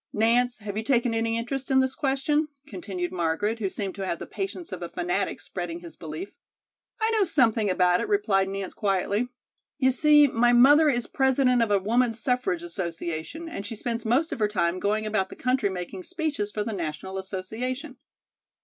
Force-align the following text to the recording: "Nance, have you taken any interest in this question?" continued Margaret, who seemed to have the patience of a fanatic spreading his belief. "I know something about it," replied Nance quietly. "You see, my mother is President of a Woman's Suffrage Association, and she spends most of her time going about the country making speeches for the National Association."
"Nance, 0.13 0.57
have 0.61 0.75
you 0.75 0.81
taken 0.81 1.13
any 1.13 1.37
interest 1.37 1.69
in 1.69 1.79
this 1.79 1.93
question?" 1.93 2.47
continued 2.65 3.11
Margaret, 3.11 3.59
who 3.59 3.69
seemed 3.69 3.93
to 3.93 4.05
have 4.07 4.17
the 4.17 4.25
patience 4.25 4.71
of 4.71 4.81
a 4.81 4.89
fanatic 4.89 5.39
spreading 5.39 5.81
his 5.81 5.95
belief. 5.95 6.31
"I 6.99 7.11
know 7.11 7.23
something 7.23 7.69
about 7.69 8.01
it," 8.01 8.07
replied 8.07 8.49
Nance 8.49 8.73
quietly. 8.73 9.27
"You 9.77 9.91
see, 9.91 10.25
my 10.25 10.53
mother 10.53 10.89
is 10.89 11.05
President 11.05 11.61
of 11.61 11.69
a 11.69 11.77
Woman's 11.77 12.19
Suffrage 12.19 12.63
Association, 12.63 13.47
and 13.47 13.63
she 13.63 13.75
spends 13.75 14.03
most 14.03 14.31
of 14.31 14.39
her 14.39 14.47
time 14.47 14.79
going 14.79 15.05
about 15.05 15.29
the 15.29 15.35
country 15.35 15.69
making 15.69 16.01
speeches 16.01 16.51
for 16.51 16.63
the 16.63 16.73
National 16.73 17.19
Association." 17.19 17.97